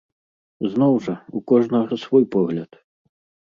Зноў 0.75 0.93
жа, 1.09 1.15
у 1.39 1.43
кожнага 1.53 2.03
свой 2.07 2.29
погляд. 2.41 2.71